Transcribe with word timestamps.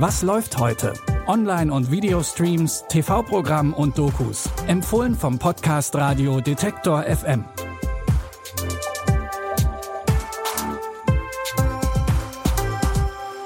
Was 0.00 0.22
läuft 0.22 0.56
heute? 0.56 0.94
Online- 1.26 1.70
und 1.70 1.90
Videostreams, 1.90 2.84
TV-Programm 2.88 3.74
und 3.74 3.98
Dokus. 3.98 4.48
Empfohlen 4.66 5.14
vom 5.14 5.38
Podcast 5.38 5.94
Radio 5.94 6.40
Detektor 6.40 7.02
FM. 7.02 7.44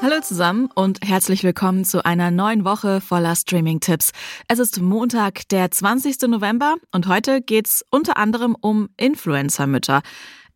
Hallo 0.00 0.20
zusammen 0.22 0.68
und 0.76 1.00
herzlich 1.02 1.42
willkommen 1.42 1.84
zu 1.84 2.04
einer 2.04 2.30
neuen 2.30 2.64
Woche 2.64 3.00
voller 3.00 3.34
Streaming-Tipps. 3.34 4.12
Es 4.46 4.60
ist 4.60 4.80
Montag, 4.80 5.48
der 5.48 5.72
20. 5.72 6.28
November 6.28 6.76
und 6.92 7.08
heute 7.08 7.42
geht's 7.42 7.84
unter 7.90 8.16
anderem 8.16 8.56
um 8.60 8.90
Influencer-Mütter. 8.96 10.02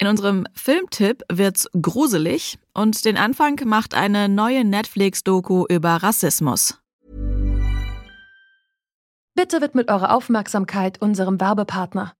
In 0.00 0.06
unserem 0.06 0.46
Filmtipp 0.54 1.24
wird's 1.28 1.68
gruselig 1.82 2.60
und 2.72 3.04
den 3.04 3.16
Anfang 3.16 3.60
macht 3.64 3.94
eine 3.94 4.28
neue 4.28 4.64
Netflix-Doku 4.64 5.66
über 5.68 5.96
Rassismus. 5.96 6.78
Bitte 9.34 9.60
widmet 9.60 9.90
eure 9.90 10.12
Aufmerksamkeit 10.12 11.02
unserem 11.02 11.40
Werbepartner. 11.40 12.12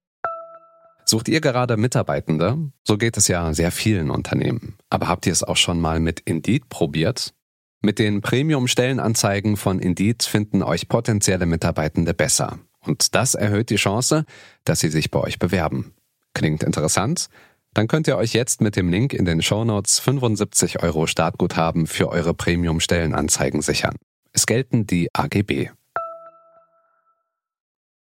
Sucht 1.05 1.29
ihr 1.29 1.41
gerade 1.41 1.77
Mitarbeitende? 1.77 2.59
So 2.85 2.99
geht 2.99 3.17
es 3.17 3.29
ja 3.29 3.55
sehr 3.55 3.71
vielen 3.71 4.11
Unternehmen. 4.11 4.77
Aber 4.91 5.07
habt 5.07 5.27
ihr 5.27 5.33
es 5.33 5.45
auch 5.45 5.57
schon 5.57 5.81
mal 5.81 6.01
mit 6.01 6.19
Indeed 6.21 6.69
probiert? 6.69 7.33
Mit 7.81 8.01
den 8.01 8.23
Premium-Stellenanzeigen 8.23 9.57
von 9.57 9.79
Indeed 9.79 10.25
finden 10.25 10.65
euch 10.65 10.89
potenzielle 10.89 11.47
Mitarbeitende 11.47 12.13
besser. 12.13 12.59
Und 12.81 13.15
das 13.15 13.37
erhöht 13.37 13.71
die 13.71 13.77
Chance, 13.77 14.25
dass 14.65 14.81
sie 14.81 14.89
sich 14.89 15.13
bei 15.13 15.21
euch 15.21 15.39
bewerben. 15.39 15.95
Klingt 16.35 16.63
interessant? 16.63 17.29
Dann 17.75 17.89
könnt 17.89 18.09
ihr 18.09 18.17
euch 18.17 18.33
jetzt 18.33 18.61
mit 18.61 18.77
dem 18.77 18.89
Link 18.89 19.13
in 19.13 19.25
den 19.25 19.43
Shownotes 19.43 19.99
75 20.01 20.83
Euro 20.83 21.07
Startguthaben 21.07 21.87
für 21.87 22.09
eure 22.09 22.35
Premium-Stellenanzeigen 22.35 23.63
sichern. 23.63 23.97
Es 24.33 24.47
gelten 24.47 24.87
die 24.87 25.09
AGB. 25.13 25.71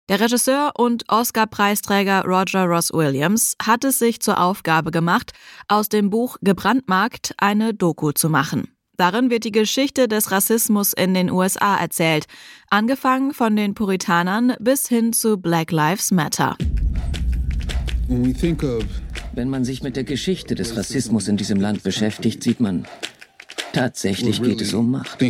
Der 0.08 0.20
Regisseur 0.20 0.74
und 0.78 1.04
Oscar-Preisträger 1.08 2.26
Roger 2.26 2.66
Ross 2.66 2.94
Williams 2.94 3.56
hat 3.60 3.84
es 3.84 3.98
sich 3.98 4.20
zur 4.20 4.40
Aufgabe 4.40 4.92
gemacht, 4.92 5.32
aus 5.68 5.90
dem 5.90 6.12
Buch 6.12 6.38
Gebrandmarkt 6.42 7.34
eine 7.38 7.74
Doku 7.74 8.12
zu 8.12 8.30
machen. 8.30 8.68
Darin 8.98 9.30
wird 9.32 9.44
die 9.44 9.52
Geschichte 9.52 10.08
des 10.08 10.32
Rassismus 10.32 10.94
in 10.94 11.16
den 11.16 11.32
USA 11.32 11.76
erzählt, 11.76 12.28
angefangen 12.70 13.34
von 13.34 13.56
den 13.56 13.74
Puritanern 13.74 14.54
bis 14.60 14.88
hin 14.88 15.12
zu 15.12 15.38
Black 15.38 15.72
Lives 15.72 16.12
Matter. 16.12 16.56
Wenn 19.36 19.50
man 19.50 19.66
sich 19.66 19.84
mit 19.84 19.98
der 19.98 20.06
Geschichte 20.06 20.56
des 20.56 20.78
Rassismus 20.78 21.28
in 21.28 21.36
diesem 21.36 21.60
Land 21.60 21.84
beschäftigt, 21.84 22.42
sieht 22.42 22.62
man, 22.62 22.86
tatsächlich 23.74 24.42
geht 24.42 24.62
es 24.62 24.74
um 24.74 24.92
Macht. 24.92 25.22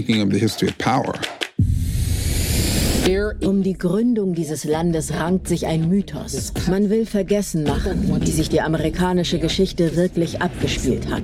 Um 3.42 3.64
die 3.64 3.74
Gründung 3.74 4.36
dieses 4.36 4.64
Landes 4.64 5.14
rankt 5.14 5.48
sich 5.48 5.66
ein 5.66 5.90
Mythos. 5.90 6.54
Man 6.70 6.92
will 6.92 7.08
vergessen 7.08 7.64
machen, 7.64 8.22
wie 8.22 8.32
sich 8.32 8.50
die 8.50 8.62
amerikanische 8.62 9.40
Geschichte 9.40 9.96
wirklich 9.96 10.40
abgespielt 10.40 11.10
hat. 11.10 11.24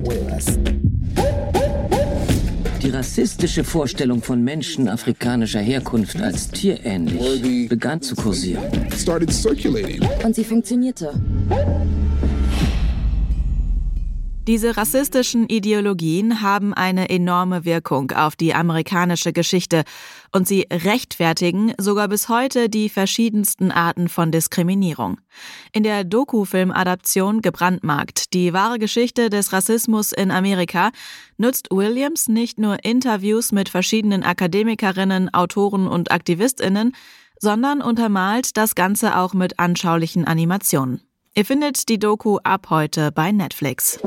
Die 2.81 2.89
rassistische 2.89 3.63
Vorstellung 3.63 4.23
von 4.23 4.43
Menschen 4.43 4.87
afrikanischer 4.87 5.59
Herkunft 5.59 6.19
als 6.19 6.49
tierähnlich 6.49 7.69
begann 7.69 8.01
zu 8.01 8.15
kursieren. 8.15 8.63
Und 10.23 10.35
sie 10.35 10.43
funktionierte. 10.43 11.13
Diese 14.47 14.75
rassistischen 14.75 15.47
Ideologien 15.47 16.41
haben 16.41 16.73
eine 16.73 17.09
enorme 17.09 17.63
Wirkung 17.63 18.09
auf 18.11 18.35
die 18.35 18.55
amerikanische 18.55 19.33
Geschichte 19.33 19.83
und 20.31 20.47
sie 20.47 20.65
rechtfertigen 20.71 21.73
sogar 21.77 22.07
bis 22.07 22.27
heute 22.27 22.67
die 22.67 22.89
verschiedensten 22.89 23.69
Arten 23.69 24.09
von 24.09 24.31
Diskriminierung. 24.31 25.19
In 25.73 25.83
der 25.83 26.03
Doku-Film-Adaption 26.03 27.43
Gebrandmarkt, 27.43 28.33
die 28.33 28.51
wahre 28.51 28.79
Geschichte 28.79 29.29
des 29.29 29.53
Rassismus 29.53 30.11
in 30.11 30.31
Amerika, 30.31 30.89
nutzt 31.37 31.67
Williams 31.69 32.27
nicht 32.27 32.57
nur 32.57 32.83
Interviews 32.83 33.51
mit 33.51 33.69
verschiedenen 33.69 34.23
Akademikerinnen, 34.23 35.31
Autoren 35.35 35.85
und 35.85 36.09
Aktivistinnen, 36.09 36.93
sondern 37.39 37.79
untermalt 37.79 38.57
das 38.57 38.73
Ganze 38.73 39.17
auch 39.17 39.35
mit 39.35 39.59
anschaulichen 39.59 40.25
Animationen. 40.25 41.10
Ihr 41.33 41.45
findet 41.45 41.87
die 41.87 41.97
Doku 41.97 42.39
ab 42.43 42.67
heute 42.69 43.13
bei 43.13 43.31
Netflix. 43.31 43.99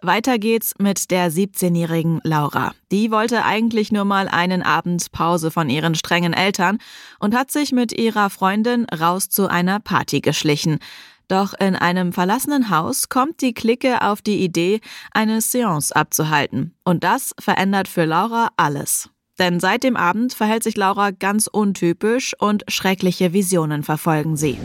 Weiter 0.00 0.38
geht's 0.38 0.74
mit 0.78 1.10
der 1.10 1.32
17-jährigen 1.32 2.20
Laura. 2.22 2.72
Die 2.92 3.10
wollte 3.10 3.44
eigentlich 3.44 3.90
nur 3.90 4.04
mal 4.04 4.28
einen 4.28 4.62
Abend 4.62 5.10
Pause 5.10 5.50
von 5.50 5.68
ihren 5.68 5.96
strengen 5.96 6.32
Eltern 6.32 6.78
und 7.18 7.34
hat 7.34 7.50
sich 7.50 7.72
mit 7.72 7.98
ihrer 7.98 8.30
Freundin 8.30 8.86
raus 8.90 9.28
zu 9.28 9.48
einer 9.50 9.80
Party 9.80 10.20
geschlichen. 10.20 10.78
Doch 11.26 11.54
in 11.54 11.74
einem 11.74 12.12
verlassenen 12.12 12.70
Haus 12.70 13.08
kommt 13.08 13.40
die 13.40 13.54
Clique 13.54 14.02
auf 14.02 14.22
die 14.22 14.44
Idee, 14.44 14.80
eine 15.10 15.40
Seance 15.40 15.96
abzuhalten. 15.96 16.76
Und 16.84 17.02
das 17.02 17.34
verändert 17.40 17.88
für 17.88 18.04
Laura 18.04 18.50
alles. 18.56 19.10
Denn 19.38 19.60
seit 19.60 19.84
dem 19.84 19.96
Abend 19.96 20.32
verhält 20.32 20.62
sich 20.62 20.76
Laura 20.76 21.10
ganz 21.10 21.46
untypisch 21.46 22.34
und 22.38 22.64
schreckliche 22.68 23.32
Visionen 23.32 23.82
verfolgen 23.82 24.36
sie. 24.36 24.56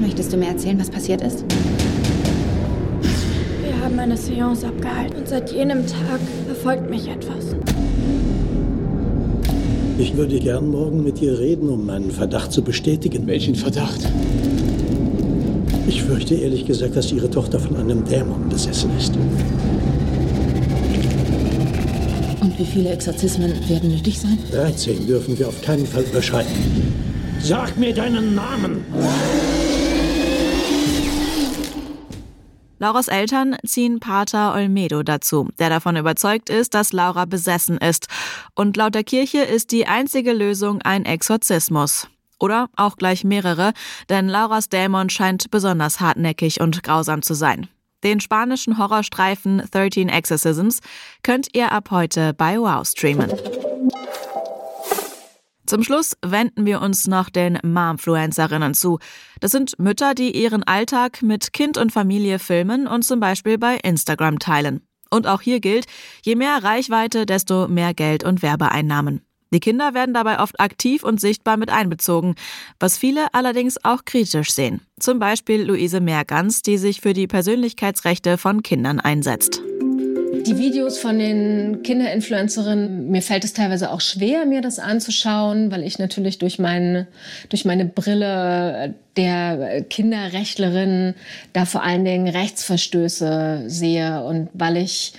Möchtest 0.00 0.32
du 0.32 0.36
mir 0.36 0.48
erzählen, 0.48 0.78
was 0.78 0.90
passiert 0.90 1.22
ist? 1.22 1.44
Wir 3.62 3.82
haben 3.82 3.98
eine 3.98 4.16
Seance 4.16 4.66
abgehalten 4.66 5.16
und 5.16 5.28
seit 5.28 5.50
jenem 5.50 5.86
Tag 5.86 6.20
verfolgt 6.46 6.90
mich 6.90 7.08
etwas. 7.08 7.56
Ich 9.98 10.16
würde 10.16 10.38
gern 10.38 10.70
morgen 10.70 11.02
mit 11.02 11.20
dir 11.20 11.38
reden, 11.38 11.68
um 11.70 11.86
meinen 11.86 12.10
Verdacht 12.10 12.52
zu 12.52 12.62
bestätigen. 12.62 13.26
Welchen 13.26 13.54
Verdacht? 13.54 14.00
Ich 15.88 16.02
fürchte 16.02 16.34
ehrlich 16.34 16.66
gesagt, 16.66 16.94
dass 16.96 17.10
ihre 17.10 17.30
Tochter 17.30 17.58
von 17.58 17.76
einem 17.76 18.04
Dämon 18.04 18.48
besessen 18.48 18.90
ist. 18.96 19.14
Wie 22.58 22.66
viele 22.66 22.90
Exorzismen 22.90 23.68
werden 23.68 23.90
nötig 23.94 24.18
sein? 24.18 24.36
13 24.50 25.06
dürfen 25.06 25.38
wir 25.38 25.46
auf 25.46 25.62
keinen 25.62 25.86
Fall 25.86 26.02
überschreiten. 26.02 26.52
Sag 27.38 27.76
mir 27.76 27.94
deinen 27.94 28.34
Namen! 28.34 28.84
Lauras 32.80 33.06
Eltern 33.06 33.56
ziehen 33.64 34.00
Pater 34.00 34.54
Olmedo 34.54 35.04
dazu, 35.04 35.48
der 35.60 35.70
davon 35.70 35.94
überzeugt 35.94 36.50
ist, 36.50 36.74
dass 36.74 36.92
Laura 36.92 37.26
besessen 37.26 37.78
ist. 37.78 38.08
Und 38.56 38.76
laut 38.76 38.96
der 38.96 39.04
Kirche 39.04 39.38
ist 39.38 39.70
die 39.70 39.86
einzige 39.86 40.32
Lösung 40.32 40.82
ein 40.82 41.04
Exorzismus. 41.04 42.08
Oder 42.40 42.70
auch 42.74 42.96
gleich 42.96 43.22
mehrere, 43.22 43.72
denn 44.08 44.28
Lauras 44.28 44.68
Dämon 44.68 45.10
scheint 45.10 45.48
besonders 45.52 46.00
hartnäckig 46.00 46.60
und 46.60 46.82
grausam 46.82 47.22
zu 47.22 47.34
sein. 47.34 47.68
Den 48.04 48.20
spanischen 48.20 48.78
Horrorstreifen 48.78 49.62
13 49.70 50.08
Exorcisms 50.08 50.80
könnt 51.22 51.48
ihr 51.54 51.72
ab 51.72 51.90
heute 51.90 52.32
bei 52.34 52.58
Wow 52.58 52.86
streamen. 52.86 53.32
Zum 55.66 55.82
Schluss 55.82 56.16
wenden 56.24 56.64
wir 56.64 56.80
uns 56.80 57.06
noch 57.06 57.28
den 57.28 57.58
Momfluencerinnen 57.62 58.72
zu. 58.72 58.98
Das 59.40 59.50
sind 59.50 59.78
Mütter, 59.78 60.14
die 60.14 60.34
ihren 60.34 60.62
Alltag 60.62 61.20
mit 61.20 61.52
Kind 61.52 61.76
und 61.76 61.92
Familie 61.92 62.38
filmen 62.38 62.86
und 62.86 63.02
zum 63.02 63.20
Beispiel 63.20 63.58
bei 63.58 63.76
Instagram 63.76 64.38
teilen. 64.38 64.80
Und 65.10 65.26
auch 65.26 65.42
hier 65.42 65.60
gilt, 65.60 65.86
je 66.24 66.36
mehr 66.36 66.62
Reichweite, 66.62 67.26
desto 67.26 67.68
mehr 67.68 67.92
Geld 67.92 68.24
und 68.24 68.40
Werbeeinnahmen. 68.40 69.27
Die 69.52 69.60
Kinder 69.60 69.94
werden 69.94 70.14
dabei 70.14 70.40
oft 70.40 70.60
aktiv 70.60 71.02
und 71.02 71.20
sichtbar 71.20 71.56
mit 71.56 71.70
einbezogen, 71.70 72.34
was 72.78 72.98
viele 72.98 73.32
allerdings 73.32 73.82
auch 73.84 74.04
kritisch 74.04 74.52
sehen. 74.52 74.80
Zum 75.00 75.18
Beispiel 75.18 75.62
Luise 75.62 76.00
Meergans, 76.00 76.62
die 76.62 76.76
sich 76.76 77.00
für 77.00 77.14
die 77.14 77.26
Persönlichkeitsrechte 77.26 78.36
von 78.36 78.62
Kindern 78.62 79.00
einsetzt 79.00 79.62
die 80.48 80.58
Videos 80.58 80.98
von 80.98 81.18
den 81.18 81.82
Kinderinfluencerinnen, 81.82 83.10
mir 83.10 83.22
fällt 83.22 83.44
es 83.44 83.52
teilweise 83.52 83.90
auch 83.90 84.00
schwer, 84.00 84.46
mir 84.46 84.60
das 84.60 84.78
anzuschauen, 84.78 85.70
weil 85.70 85.84
ich 85.84 85.98
natürlich 85.98 86.38
durch, 86.38 86.58
mein, 86.58 87.06
durch 87.50 87.64
meine 87.64 87.84
Brille 87.84 88.94
der 89.16 89.82
Kinderrechtlerin 89.82 91.14
da 91.52 91.64
vor 91.64 91.82
allen 91.82 92.04
Dingen 92.04 92.28
Rechtsverstöße 92.28 93.64
sehe 93.66 94.24
und 94.24 94.48
weil 94.54 94.78
ich 94.78 95.12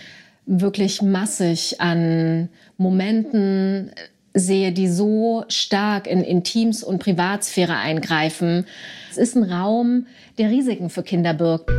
wirklich 0.46 1.02
massig 1.02 1.80
an 1.80 2.50
Momenten 2.78 3.92
sehe, 4.40 4.72
die 4.72 4.88
so 4.88 5.46
stark 5.48 6.08
in 6.08 6.24
Intims- 6.24 6.84
und 6.84 7.00
Privatsphäre 7.00 7.76
eingreifen. 7.76 8.66
Es 9.12 9.18
ist 9.18 9.36
ein 9.36 9.44
Raum, 9.44 10.08
der 10.38 10.50
Risiken 10.50 10.90
für 10.90 11.04
Kinder 11.04 11.34
birgt. 11.34 11.70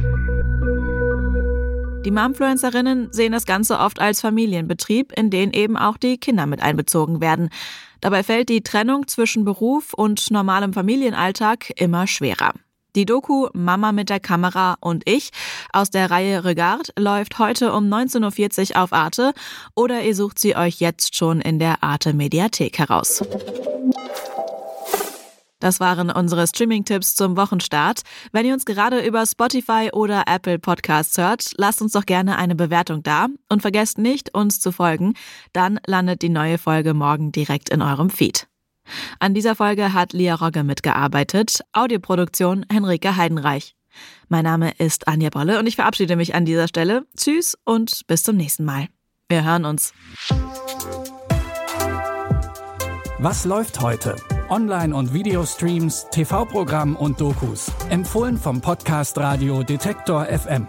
Die 2.05 2.11
Momfluencerinnen 2.11 3.13
sehen 3.13 3.33
das 3.33 3.45
Ganze 3.45 3.79
oft 3.79 4.01
als 4.01 4.23
Familienbetrieb, 4.23 5.13
in 5.13 5.29
den 5.29 5.53
eben 5.53 5.77
auch 5.77 5.99
die 5.99 6.17
Kinder 6.17 6.47
mit 6.47 6.63
einbezogen 6.63 7.21
werden. 7.21 7.51
Dabei 8.01 8.23
fällt 8.23 8.49
die 8.49 8.63
Trennung 8.63 9.07
zwischen 9.07 9.45
Beruf 9.45 9.93
und 9.93 10.31
normalem 10.31 10.73
Familienalltag 10.73 11.71
immer 11.79 12.07
schwerer. 12.07 12.55
Die 12.97 13.07
Doku 13.07 13.49
Mama 13.53 13.93
mit 13.93 14.09
der 14.09 14.21
Kamera 14.21 14.77
und 14.81 15.09
ich 15.09 15.31
aus 15.73 15.91
der 15.91 16.11
Reihe 16.11 16.45
Regard 16.45 16.93
läuft 16.99 17.39
heute 17.39 17.73
um 17.73 17.85
19.40 17.85 18.71
Uhr 18.71 18.83
auf 18.83 18.93
Arte 18.93 19.33
oder 19.75 20.03
ihr 20.03 20.15
sucht 20.15 20.39
sie 20.39 20.57
euch 20.57 20.81
jetzt 20.81 21.15
schon 21.15 21.41
in 21.41 21.59
der 21.59 21.83
Arte 21.83 22.13
Mediathek 22.13 22.79
heraus. 22.79 23.23
Das 25.61 25.79
waren 25.79 26.11
unsere 26.11 26.47
Streaming-Tipps 26.47 27.15
zum 27.15 27.37
Wochenstart. 27.37 28.01
Wenn 28.33 28.47
ihr 28.47 28.55
uns 28.55 28.65
gerade 28.65 29.07
über 29.07 29.25
Spotify 29.27 29.91
oder 29.93 30.25
Apple 30.27 30.59
Podcasts 30.59 31.19
hört, 31.19 31.53
lasst 31.57 31.83
uns 31.83 31.93
doch 31.93 32.07
gerne 32.07 32.39
eine 32.39 32.55
Bewertung 32.55 33.03
da 33.03 33.27
und 33.51 33.61
vergesst 33.61 33.99
nicht, 33.99 34.35
uns 34.35 34.59
zu 34.59 34.73
folgen. 34.73 35.15
Dann 35.53 35.79
landet 35.87 36.23
die 36.23 36.31
neue 36.31 36.57
Folge 36.57 36.95
morgen 36.95 37.31
direkt 37.31 37.69
in 37.69 37.83
eurem 37.83 38.09
Feed. 38.09 38.50
An 39.19 39.35
dieser 39.35 39.55
Folge 39.55 39.93
hat 39.93 40.13
Lia 40.13 40.35
Rogge 40.35 40.65
mitgearbeitet, 40.65 41.61
Audioproduktion 41.73 42.67
Henrike 42.71 43.17
Heidenreich. 43.17 43.75
Mein 44.29 44.45
Name 44.45 44.73
ist 44.79 45.09
Anja 45.09 45.31
Bolle 45.31 45.59
und 45.59 45.67
ich 45.67 45.77
verabschiede 45.77 46.17
mich 46.17 46.35
an 46.35 46.45
dieser 46.45 46.69
Stelle. 46.69 47.05
Tschüss 47.17 47.57
und 47.65 48.07
bis 48.07 48.23
zum 48.23 48.37
nächsten 48.37 48.65
Mal. 48.65 48.89
Wir 49.29 49.45
hören 49.45 49.65
uns. 49.65 49.93
Was 53.19 53.45
läuft 53.45 53.81
heute? 53.81 54.17
Online- 54.49 54.95
und 54.97 55.13
Videostreams, 55.13 56.07
TV-Programm 56.11 56.97
und 56.97 57.21
Dokus. 57.21 57.71
Empfohlen 57.91 58.37
vom 58.37 58.61
Podcast 58.61 59.19
Radio 59.19 59.63
Detektor 59.63 60.25
FM. 60.25 60.67